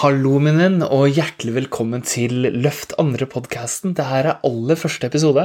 [0.00, 3.92] Hallo, min venn, og hjertelig velkommen til Løft andre-podkasten.
[3.92, 5.42] Dette er aller første episode.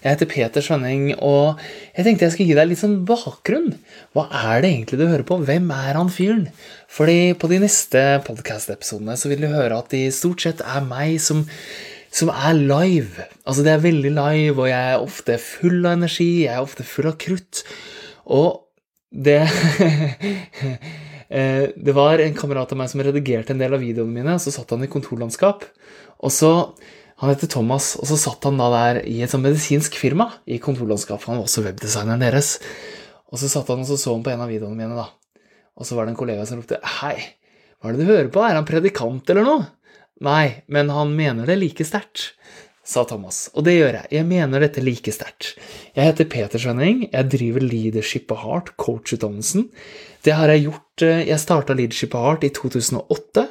[0.00, 1.58] Jeg heter Peter Skjønning, og
[1.92, 3.74] jeg tenkte jeg skulle gi deg litt sånn bakgrunn.
[4.16, 5.36] Hva er det egentlig du hører på?
[5.44, 6.46] Hvem er han fyren?
[6.88, 11.18] Fordi på de neste podkast-episodene så vil du høre at de stort sett er meg
[11.20, 11.44] som
[12.08, 13.26] som er live.
[13.44, 16.88] Altså, det er veldig live, og jeg er ofte full av energi, jeg er ofte
[16.88, 17.60] full av krutt.
[18.24, 18.64] Og
[19.12, 19.42] det
[21.28, 24.36] det var en kamerat av meg som redigerte en del av videoene mine.
[24.40, 25.66] Så satt han i kontorlandskap.
[26.24, 26.52] Og så,
[27.18, 30.60] Han heter Thomas, og så satt han da der i et sånn medisinsk firma i
[30.62, 31.24] kontorlandskap.
[31.26, 32.60] Han var også webdesigneren deres.
[33.26, 35.08] Og så satt han og så, så han på en av videoene mine, da.
[35.74, 37.16] Og så var det en kollega som ropte Hei,
[37.78, 38.42] hva er det du hører på?
[38.46, 39.66] Er han predikant eller noe?
[40.26, 42.32] Nei, men han mener det like sterkt
[42.88, 43.46] sa Thomas.
[43.52, 44.08] Og det gjør jeg.
[44.16, 45.52] Jeg mener dette like sterkt.
[45.96, 47.04] Jeg heter Peter Svenning.
[47.10, 49.68] Jeg driver Leadership of Heart, coachutdannelsen.
[50.24, 53.44] Det har jeg gjort eh, Jeg starta Leadership of Heart i 2008.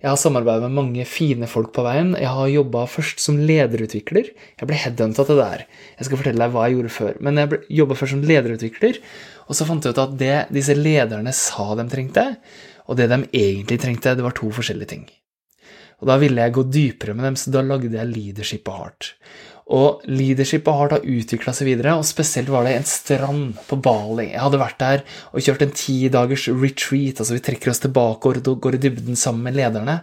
[0.00, 2.14] Jeg har samarbeidet med mange fine folk på veien.
[2.18, 4.32] Jeg har jobba først som lederutvikler.
[4.58, 5.66] Jeg ble headhunta til det der.
[6.00, 7.22] Jeg skal fortelle deg hva jeg gjorde før.
[7.28, 9.02] Men jeg jobba først som lederutvikler,
[9.48, 12.26] og så fant jeg ut at det disse lederne sa de trengte,
[12.88, 15.08] og det de egentlig trengte, det var to forskjellige ting.
[15.98, 19.08] Og da ville jeg gå dypere med dem, så da lagde jeg Leadership og Heart.
[19.78, 23.80] Og Leadership og Heart har utvikla seg videre, og spesielt var det en strand på
[23.84, 24.30] Bali.
[24.30, 28.30] Jeg hadde vært der og kjørt en ti dagers retreat, altså vi trekker oss tilbake
[28.30, 29.98] og går i dybden sammen med lederne.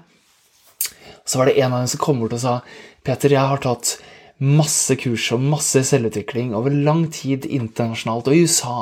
[1.26, 2.60] Så var det en av dem som kom bort og sa
[3.06, 3.96] Peter, jeg har tatt
[4.44, 8.78] masse kurs og masse selvutvikling over lang tid internasjonalt og i USA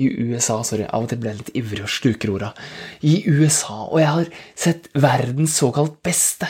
[0.00, 2.50] i USA Sorry, av og til blir jeg litt ivrig og sluker orda.
[3.04, 3.84] I USA.
[3.88, 6.48] Og jeg har sett verdens såkalt beste.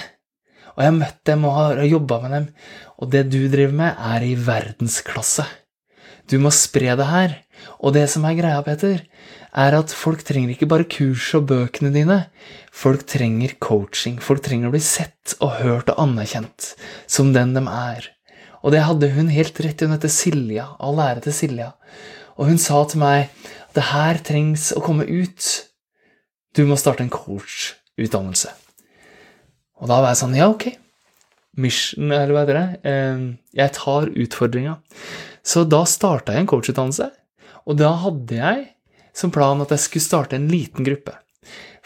[0.76, 2.47] Og jeg har møtt dem og har jobba med dem.
[3.00, 5.47] Og det du driver med, er i verdensklasse.
[6.30, 7.36] Du må spre det her.
[7.82, 9.02] Og det som er greia, Peter,
[9.50, 12.20] er at folk trenger ikke bare kurs og bøkene dine.
[12.72, 14.20] Folk trenger coaching.
[14.22, 16.75] Folk trenger å bli sett og hørt og anerkjent
[17.10, 18.08] som den de er.
[18.60, 19.88] Og det hadde hun helt rett i.
[19.88, 20.69] Hun heter Silja.
[20.78, 21.72] All ære til Silja.
[22.40, 23.28] Og hun sa til meg
[23.76, 25.48] det her trengs å komme ut.
[26.56, 28.54] Du må starte en coachutdannelse.
[29.80, 30.70] Og da var jeg sånn Ja, ok.
[31.60, 32.80] Mission, eller hva heter det?
[32.88, 34.78] Ehm, jeg tar utfordringa.
[35.44, 37.10] Så da starta jeg en coachutdannelse.
[37.68, 38.68] Og da hadde jeg
[39.16, 41.18] som plan at jeg skulle starte en liten gruppe.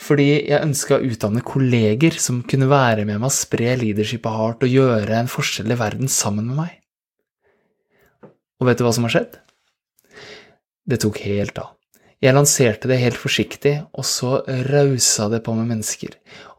[0.01, 4.67] Fordi jeg ønska å utdanne kolleger som kunne være med meg og spre leadershipet hardt
[4.67, 6.77] og gjøre en forskjell i verden sammen med meg.
[8.61, 9.41] Og vet du hva som har skjedd?
[10.85, 11.73] Det tok helt av.
[12.25, 14.39] Jeg lanserte det helt forsiktig, og så
[14.71, 16.15] rausa det på med mennesker.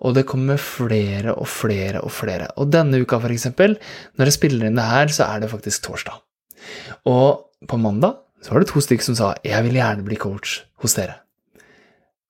[0.06, 2.52] Og det kommer flere og flere og flere.
[2.62, 3.78] Og denne uka, for eksempel,
[4.18, 6.19] når jeg spiller inn det her, så er det faktisk torsdag.
[7.09, 10.62] Og på mandag så var det to stykker som sa 'jeg vil gjerne bli coach
[10.81, 11.18] hos dere'.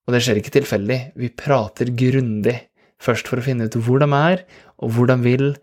[0.07, 1.11] Og det skjer ikke tilfeldig.
[1.15, 2.61] Vi prater grundig
[3.01, 4.45] først for å finne ut hvor de er,
[4.79, 5.57] og hvor de vil,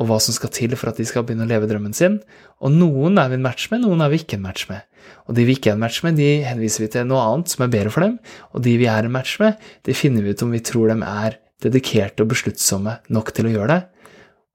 [0.00, 2.18] og hva som skal til for at de skal begynne å leve drømmen sin.
[2.64, 4.86] Og noen er vi en match med, noen er vi ikke en match med.
[5.28, 7.66] Og de vi ikke er en match med, de henviser vi til noe annet som
[7.66, 8.16] er bedre for dem.
[8.56, 10.96] Og de vi er en match med, de finner vi ut om vi tror de
[11.04, 13.80] er dedikerte og besluttsomme nok til å gjøre det.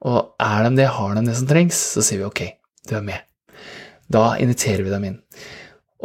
[0.05, 2.43] Og er de det, har de det som trengs, så sier vi ok,
[2.89, 3.21] du er med.
[4.11, 5.19] Da inviterer vi dem inn.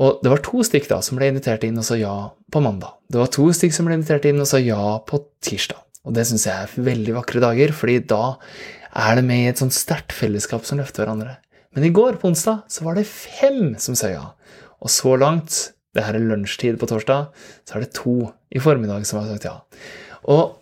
[0.01, 2.15] Og det var to stykk da som ble invitert inn og sa ja
[2.53, 2.95] på mandag.
[3.11, 5.81] Det var to stykk som ble invitert inn og sa ja på tirsdag.
[6.09, 8.37] Og det syns jeg er veldig vakre dager, fordi da
[8.97, 11.37] er det med i et sånt sterkt fellesskap som løfter hverandre.
[11.77, 14.25] Men i går, på onsdag, så var det fem som sa ja.
[14.83, 17.31] Og så langt, det her er lunsjtid på torsdag,
[17.67, 18.17] så er det to
[18.51, 19.59] i formiddag som har sagt ja.
[20.31, 20.57] Og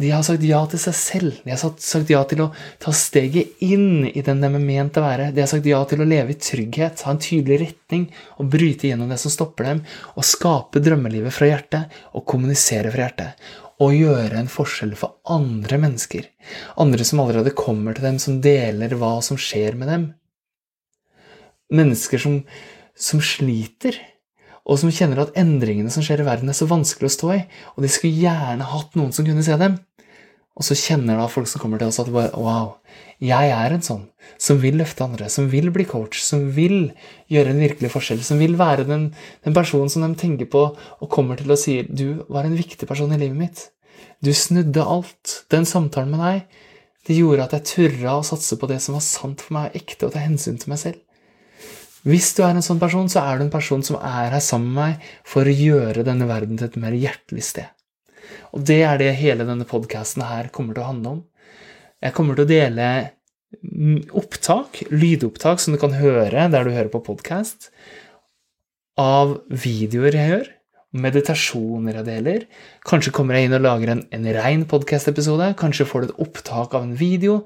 [0.00, 1.34] de har sagt ja til seg selv.
[1.44, 2.48] De har sagt ja til å
[2.82, 5.28] ta steget inn i den de er ment å være.
[5.34, 8.08] De har sagt ja til å leve i trygghet, ha en tydelig retning
[8.40, 9.84] og bryte gjennom det som stopper dem,
[10.16, 13.46] og skape drømmelivet fra hjertet og kommunisere fra hjertet.
[13.82, 16.28] Og gjøre en forskjell for andre mennesker.
[16.78, 20.06] Andre som allerede kommer til dem, som deler hva som skjer med dem.
[21.74, 22.42] Mennesker som
[22.94, 23.96] som sliter,
[24.64, 27.40] og som kjenner at endringene som skjer i verden, er så vanskelig å stå i,
[27.74, 29.76] og de skulle gjerne hatt noen som kunne se dem.
[30.54, 32.76] Og så kjenner da folk som kommer til oss, at wow,
[33.22, 34.04] jeg er en sånn
[34.40, 36.92] som vil løfte andre, som vil bli coach, som vil
[37.32, 39.08] gjøre en virkelig forskjell, som vil være den,
[39.46, 42.86] den personen som de tenker på og kommer til og sier du var en viktig
[42.86, 43.64] person i livet mitt.
[44.22, 45.40] Du snudde alt.
[45.50, 46.62] Den samtalen med deg,
[47.08, 50.06] det gjorde at jeg turra å satse på det som var sant for meg ekte,
[50.06, 51.02] og ta hensyn til meg selv.
[52.04, 54.70] Hvis du er en sånn person, så er du en person som er her sammen
[54.70, 57.73] med meg for å gjøre denne verden til et mer hjertelig sted.
[58.54, 61.22] Og det er det hele denne podkasten her kommer til å handle om.
[62.04, 62.88] Jeg kommer til å dele
[64.14, 67.70] opptak, lydopptak som du kan høre der du hører på podkast,
[69.00, 70.50] av videoer jeg gjør,
[71.04, 72.44] meditasjoner jeg deler.
[72.86, 75.50] Kanskje kommer jeg inn og lager en, en rein podkast-episode.
[75.58, 77.40] Kanskje får du et opptak av en video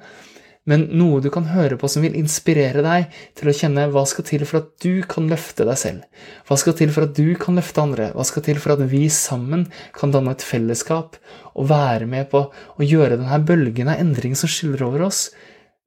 [0.68, 4.26] men noe du kan høre på som vil inspirere deg til å kjenne hva skal
[4.28, 6.24] til for at du kan løfte deg selv?
[6.48, 8.10] Hva skal til for at du kan løfte andre?
[8.12, 9.64] Hva skal til for at vi sammen
[9.96, 11.16] kan danne et fellesskap
[11.54, 15.30] og være med på å gjøre denne bølgen av endring som skyller over oss?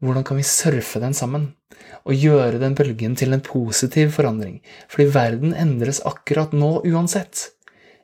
[0.02, 1.52] Hvordan kan vi surfe den sammen?
[2.10, 4.58] Og gjøre den bølgen til en positiv forandring?
[4.90, 7.52] Fordi verden endres akkurat nå uansett.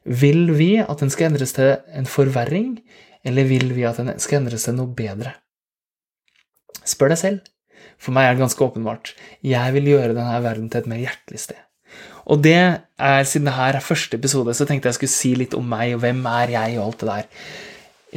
[0.06, 2.78] Vil vi at den skal endres til en forverring,
[3.26, 5.34] eller vil vi at den skal endres til noe bedre?
[6.84, 7.54] Spør deg selv.
[7.98, 9.14] For meg er det ganske åpenbart.
[9.46, 11.62] Jeg vil gjøre denne verden til et mer hjertelig sted.
[12.28, 15.66] Og det er, siden dette er første episode, så tenkte jeg skulle si litt om
[15.72, 17.48] meg, og hvem er jeg, og alt det der.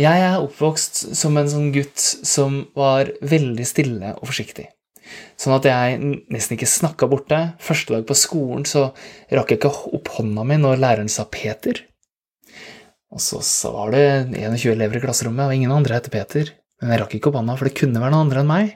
[0.01, 4.69] Jeg er oppvokst som en sånn gutt som var veldig stille og forsiktig.
[5.41, 5.99] Sånn at jeg
[6.31, 7.41] nesten ikke snakka borte.
[7.63, 8.91] Første dag på skolen så
[9.35, 11.83] rakk jeg ikke opp hånda mi når læreren sa Peter.
[13.11, 14.05] Og så, så var det
[14.39, 16.53] 21 elever i klasserommet, og ingen andre heter Peter.
[16.81, 18.71] Men jeg rakk ikke opp hånda, for det kunne være noen andre enn meg.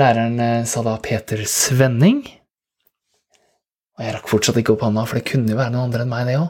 [0.00, 2.22] Læreren eh, sa da Peter Svenning.
[3.98, 6.12] Og jeg rakk fortsatt ikke opp hånda, for det kunne jo være noen andre enn
[6.12, 6.48] meg, det òg.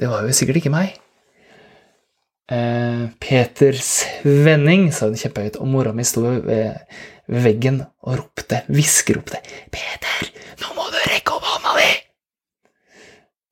[0.00, 0.98] Det var jo sikkert ikke meg.
[2.52, 6.76] Eh, Peter Svenning, sa hun kjempehøyt, og mora mi sto ved,
[7.32, 9.40] veggen og ropte, hviskeropte,
[9.72, 10.28] Peter,
[10.60, 11.86] nå må du rekke opp hånda di!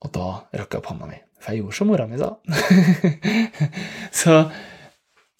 [0.05, 0.27] Og da
[0.59, 2.29] rakk jeg opp hånda mi, for jeg gjorde som mora mi sa.
[4.21, 4.37] så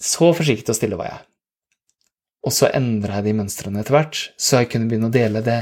[0.04, 1.24] så forsiktig og stille var jeg.
[2.44, 5.62] Og så endra jeg de mønstrene etter hvert, så jeg kunne begynne å dele det.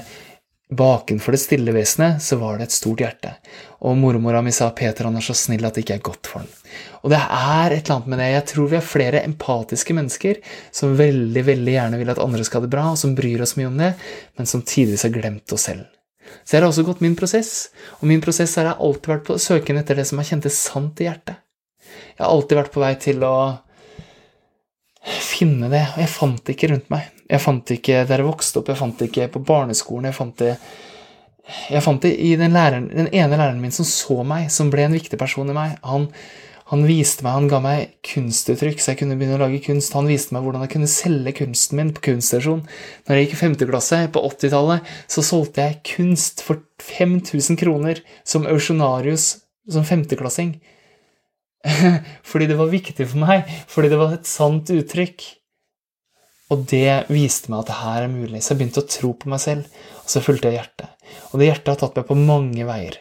[0.71, 3.33] Bakenfor det stille vesenet så var det et stort hjerte.
[3.85, 6.41] Og mormora mi sa Peter han er så snill at det ikke er godt for
[6.41, 6.51] han.
[7.03, 8.29] Og det er et eller annet med det.
[8.31, 10.39] Jeg tror vi er flere empatiske mennesker
[10.73, 13.57] som veldig veldig gjerne vil at andre skal ha det bra, og som bryr oss
[13.59, 13.91] mye om det,
[14.39, 15.89] men som tidvis har glemt oss selv.
[16.45, 17.67] Så jeg har også gått min prosess,
[17.99, 21.03] og min prosess har jeg alltid vært på søken etter det som har kjentes sant
[21.03, 21.43] i hjertet.
[22.15, 23.35] Jeg har alltid vært på vei til å
[25.01, 25.83] finne det.
[25.95, 27.09] Og jeg fant det ikke rundt meg.
[27.31, 30.09] Jeg fant det ikke der jeg vokste opp, jeg fant det ikke på barneskolen.
[30.09, 30.53] Jeg fant det,
[31.71, 34.86] jeg fant det i den, læreren, den, ene læreren min som så meg, som ble
[34.86, 35.77] en viktig person i meg.
[35.88, 36.09] Han,
[36.71, 39.95] han viste meg, han ga meg kunstuttrykk, så jeg kunne begynne å lage kunst.
[39.98, 42.65] Han viste meg hvordan jeg kunne selge kunsten min på kunststasjon.
[43.07, 43.57] Når jeg gikk i 5.
[43.71, 49.33] klasse på 80-tallet, så solgte jeg kunst for 5000 kroner som auksjonarius
[49.71, 50.57] som femteklassing.
[52.30, 55.28] fordi det var viktig for meg, fordi det var et sant uttrykk.
[56.52, 59.30] Og det viste meg at det her er mulig, så jeg begynte å tro på
[59.31, 61.08] meg selv, og så fulgte jeg hjertet.
[61.31, 63.00] Og det hjertet har tatt meg på mange veier.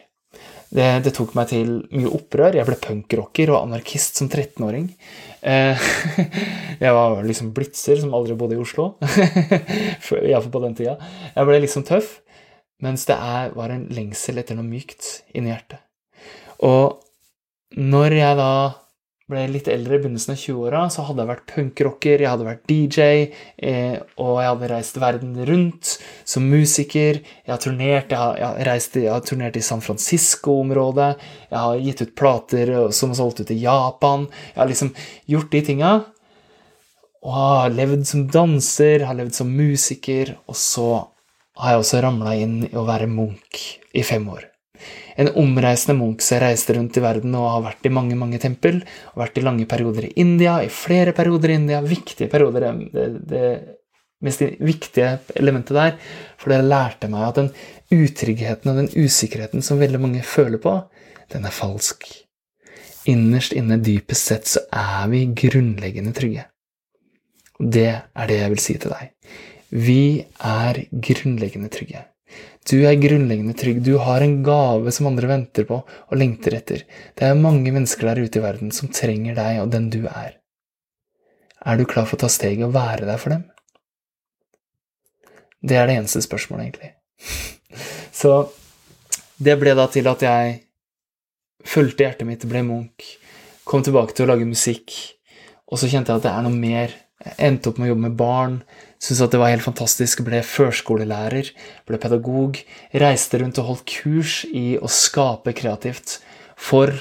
[0.71, 2.55] Det, det tok meg til mye opprør.
[2.55, 4.87] Jeg ble punkrocker og anarkist som 13-åring.
[5.43, 5.87] Eh,
[6.83, 8.93] jeg var liksom blitzer som aldri bodde i Oslo.
[10.31, 10.95] Iallfall på den tida.
[11.35, 12.21] Jeg ble liksom tøff,
[12.87, 15.83] mens det er, var en lengsel etter noe mykt inni hjertet.
[16.63, 17.01] Og
[17.77, 18.53] når jeg da
[19.31, 22.63] ble litt eldre, i begynnelsen av 20-åra, så hadde jeg vært punkrocker, jeg hadde vært
[22.67, 23.05] DJ,
[23.63, 25.93] eh, og jeg hadde reist verden rundt
[26.27, 27.21] som musiker.
[27.45, 31.11] Jeg har turnert, jeg har, jeg har, reist, jeg har turnert i San Francisco-området.
[31.47, 34.27] Jeg har gitt ut plater som har solgt ut i Japan.
[34.51, 34.93] Jeg har liksom
[35.31, 35.95] gjort de tinga.
[37.21, 40.91] Og har levd som danser, har levd som musiker, og så
[41.61, 44.50] har jeg også ramla inn i å være Munch i fem år
[45.19, 48.81] en omreisende munk som reiste rundt i verden og har vært i mange mange tempel.
[49.13, 51.81] og Vært i lange perioder i India, i flere perioder i India.
[51.81, 52.67] Viktige perioder.
[52.93, 53.45] Det, det
[54.21, 55.95] mest viktige elementet der.
[56.39, 57.53] For det lærte meg at den
[57.91, 60.77] utryggheten og den usikkerheten som veldig mange føler på,
[61.33, 62.05] den er falsk.
[63.09, 66.45] Innerst inne, dypest sett, så er vi grunnleggende trygge.
[67.59, 69.11] Og det er det jeg vil si til deg.
[69.71, 70.03] Vi
[70.45, 72.05] er grunnleggende trygge.
[72.69, 73.81] Du er grunnleggende trygg.
[73.83, 76.83] Du har en gave som andre venter på og lengter etter.
[77.17, 80.37] Det er mange mennesker der ute i verden som trenger deg og den du er.
[81.61, 83.47] Er du klar for å ta steget og være der for dem?
[85.61, 86.93] Det er det eneste spørsmålet, egentlig.
[88.21, 88.49] Så
[89.41, 90.57] det ble da til at jeg
[91.65, 93.15] fulgte hjertet mitt, ble Munch,
[93.65, 94.93] kom tilbake til å lage musikk,
[95.69, 96.93] og så kjente jeg at det er noe mer.
[97.21, 98.55] Jeg endte opp med å jobbe med barn,
[99.01, 100.21] Syntes at det var helt fantastisk.
[100.25, 101.49] Ble førskolelærer,
[101.89, 102.59] ble pedagog.
[102.93, 106.19] Reiste rundt og holdt kurs i å skape kreativt
[106.59, 106.93] for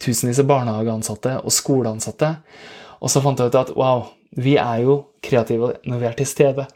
[0.00, 2.32] tusenvis av barnehageansatte og skoleansatte.
[3.04, 4.06] Og så fant jeg ut at wow,
[4.40, 6.66] vi er jo kreative når vi er til stede.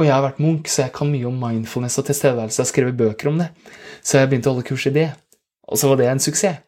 [0.00, 2.58] Og jeg har vært munk, så jeg kan mye om mindfulness og tilstedeværelse.
[2.58, 3.50] Jeg har skrevet bøker om det.
[4.02, 5.08] Så jeg begynte å holde kurs i det.
[5.70, 6.62] Og så var det en suksess.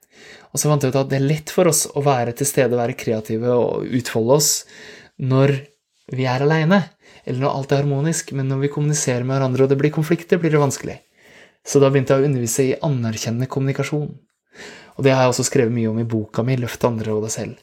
[0.55, 2.79] Og så fant jeg ut at det er lett for oss å være til stede,
[2.79, 4.51] være kreative og utfolde oss
[5.19, 5.57] når
[6.15, 6.79] vi er aleine,
[7.25, 10.41] eller når alt er harmonisk, men når vi kommuniserer med hverandre og det blir konflikter,
[10.41, 10.99] blir det vanskelig.
[11.65, 14.11] Så da begynte jeg å undervise i anerkjennende kommunikasjon.
[14.95, 17.33] Og det har jeg også skrevet mye om i boka mi, 'Løft andre og deg
[17.35, 17.59] selv'.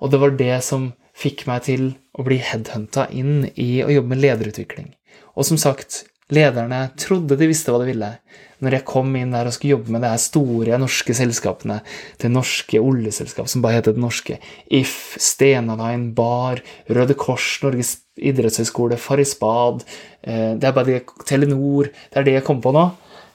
[0.00, 4.14] Og det var det som fikk meg til å bli headhunta inn i å jobbe
[4.14, 4.92] med lederutvikling.
[5.34, 6.04] Og som sagt,
[6.34, 8.10] lederne trodde de visste hva de ville.
[8.58, 11.78] Når jeg kom inn der og skulle jobbe med her store norske selskapene,
[12.18, 18.98] det norske oljeselskapet som bare heter Det Norske, If, Stenaline, Bar, Røde Kors, Norges idrettshøgskole,
[18.98, 19.84] Farrisbad,
[20.22, 22.88] eh, det er bare det, Telenor Det er det jeg kom på nå.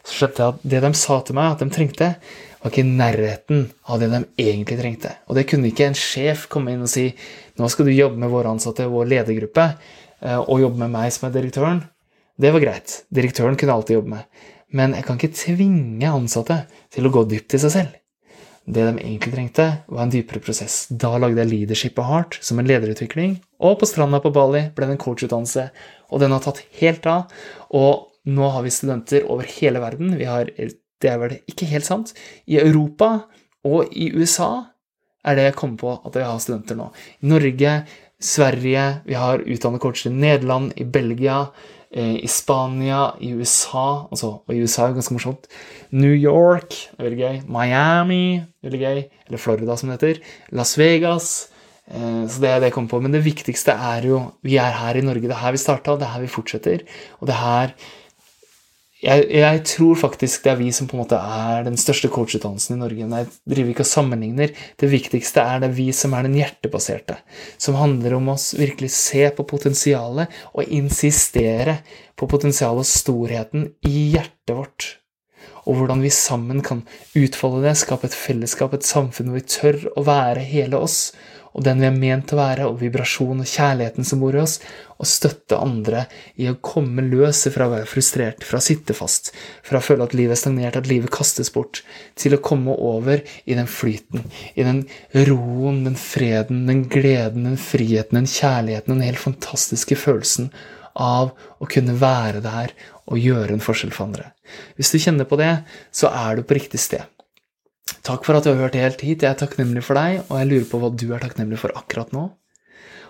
[0.04, 2.10] Så skjønte jeg at det de sa til meg at de trengte,
[2.60, 5.16] var ikke i nærheten av det de egentlig trengte.
[5.28, 7.10] Og det kunne ikke en sjef komme inn og si
[7.60, 9.70] nå skal du jobbe med våre ansatte, vår ledergruppe,
[10.20, 11.86] eh, og jobbe med meg som er direktøren.
[12.40, 13.04] Det var greit.
[13.13, 14.46] Direktøren kunne alltid jobbe med.
[14.74, 16.63] Men jeg kan ikke tvinge ansatte
[16.94, 18.00] til å gå dypt i seg selv.
[18.63, 20.86] Det de egentlig trengte, var en dypere prosess.
[20.88, 24.88] Da lagde jeg Leadership og Heart som en lederutvikling, og på stranda på Bali ble
[24.88, 25.66] det en coachutdannelse,
[26.10, 27.34] og den har tatt helt av.
[27.75, 30.16] Og nå har vi studenter over hele verden.
[30.16, 30.48] Vi har
[31.04, 32.13] det er vel ikke helt sant.
[32.48, 33.25] I Europa
[33.68, 34.52] og i USA
[35.28, 36.90] er det jeg kommer på at vi har studenter nå.
[37.24, 37.75] I Norge,
[38.24, 41.42] Sverige, vi har utdannet coacher i Nederland, i Belgia,
[41.94, 45.50] i Spania, i USA altså, Og i USA er jo ganske morsomt.
[45.94, 47.42] New York, det er veldig gøy.
[47.54, 49.02] Miami, veldig gøy.
[49.28, 50.22] Eller Florida, som det heter.
[50.58, 51.28] Las Vegas.
[51.92, 53.02] Eh, så det er det jeg kommer på.
[53.04, 55.28] Men det viktigste er jo Vi er her i Norge.
[55.28, 56.86] Det er her vi starta, det er her vi fortsetter.
[57.20, 57.76] Og det er her
[59.04, 62.78] jeg, jeg, tror faktisk det er vi som på en måte er den største coachutdannelsen
[62.78, 63.04] i Norge.
[63.04, 64.54] Jeg driver ikke og sammenligner.
[64.80, 67.18] Det viktigste er det vi som er den hjertebaserte.
[67.62, 71.82] Som handler om å virkelig se på potensialet og insistere
[72.20, 74.90] på potensialet og storheten i hjertet vårt.
[75.68, 76.82] Og hvordan vi sammen kan
[77.20, 81.14] utfolde det, skape et fellesskap, et samfunn hvor vi tør å være hele oss
[81.54, 84.58] og den vi er ment å være, og vibrasjon og kjærligheten som bor i oss,
[84.98, 86.06] og støtte andre
[86.40, 89.32] i å komme løs fra å være frustrert, fra å sitte fast,
[89.66, 91.84] fra å føle at livet er stagnert, at livet kastes bort,
[92.20, 94.84] til å komme over i den flyten, i den
[95.30, 100.50] roen, den freden, den gleden, den friheten, den kjærligheten, den helt fantastiske følelsen
[100.94, 102.74] av å kunne være der
[103.10, 104.30] og gjøre en forskjell for andre.
[104.78, 105.56] Hvis du kjenner på det,
[105.92, 107.04] så er du på riktig sted.
[108.04, 109.24] Takk for at du har hørt helt hit.
[109.24, 112.13] Jeg er takknemlig for deg, og jeg lurer på hva du er takknemlig for akkurat
[112.16, 112.30] nå.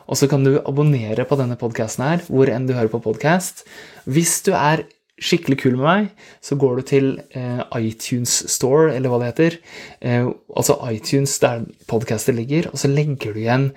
[0.04, 3.64] Og så kan du abonnere på denne podkasten her, hvor enn du hører på podkast.
[4.10, 4.84] Hvis du er
[5.24, 6.08] skikkelig kul med meg,
[6.44, 9.60] så går du til eh, iTunes Store, eller hva det heter.
[10.02, 13.70] Eh, altså iTunes der podkaster ligger, og så legger du igjen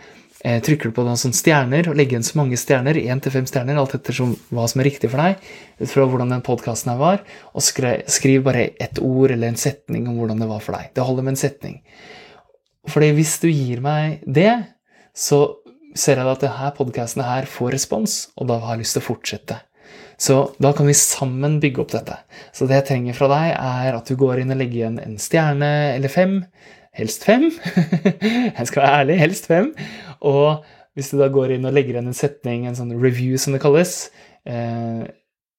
[0.46, 3.32] Eh, trykker du på noen sånne stjerner og legger igjen så mange stjerner, én til
[3.34, 4.14] fem stjerner, alt etter
[4.54, 5.40] hva som er riktig for deg,
[5.80, 9.58] ut fra hvordan den podkasten her var, og skriv, skriv bare ett ord eller en
[9.58, 10.92] setning om hvordan det var for deg.
[10.94, 11.80] Det holder med en setning.
[12.86, 14.52] Fordi hvis du gir meg det,
[15.16, 15.40] så
[15.98, 19.08] ser jeg at denne podkasten her får respons, og da har jeg lyst til å
[19.08, 19.58] fortsette.
[20.16, 22.20] Så da kan vi sammen bygge opp dette.
[22.54, 25.18] Så det jeg trenger fra deg, er at du går inn og legger igjen en
[25.20, 26.38] stjerne eller fem
[26.96, 27.48] helst fem.
[28.58, 29.72] jeg skal være ærlig, helst fem.
[30.26, 30.64] Og
[30.96, 33.62] hvis du da går inn og legger igjen en setning, en sånn review som det
[33.64, 34.08] kalles,
[34.48, 35.02] eh,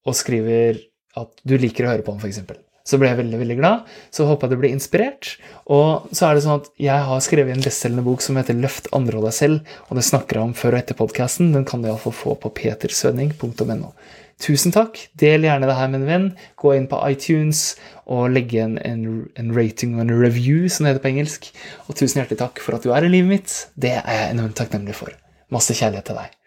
[0.08, 0.80] og skriver
[1.18, 3.88] at du liker å høre på den, f.eks., så ble jeg veldig veldig glad.
[4.14, 5.34] Så håper jeg du blir inspirert.
[5.68, 8.88] Og så er det sånn at jeg har skrevet en bestselgende bok som heter 'Løft
[8.96, 11.52] andre og deg selv', og det snakker jeg om før og etter podkasten.
[11.52, 13.92] Den kan du iallfall få på petersvenning.no.
[14.38, 15.00] Tusen takk.
[15.18, 16.26] Del gjerne det her med en venn.
[16.60, 17.72] Gå inn på iTunes
[18.06, 19.06] og legge en, en,
[19.38, 21.50] en rating og en review, som det heter på engelsk.
[21.88, 23.56] Og tusen hjertelig takk for at du er i livet mitt.
[23.74, 25.10] Det er jeg enormt takknemlig for.
[25.54, 26.38] Masse kjærlighet til deg.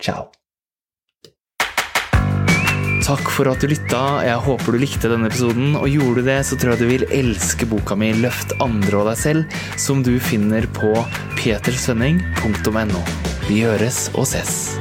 [0.00, 0.32] Ciao.
[3.04, 4.00] Takk for at du lytta.
[4.24, 5.74] Jeg håper du likte denne episoden.
[5.76, 9.10] Og gjorde du det, så tror jeg du vil elske boka mi 'Løft andre og
[9.10, 9.44] deg selv',
[9.76, 10.96] som du finner på
[11.36, 13.04] petersvenning.no.
[13.44, 14.80] Vi høres og ses.